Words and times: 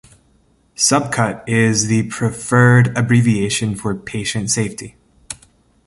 Subcut 0.75 1.43
is 1.47 1.85
the 1.85 2.09
preferred 2.09 2.87
abbreviation 2.97 3.75
for 3.75 3.93
patient 3.93 4.49
safety. 4.49 4.95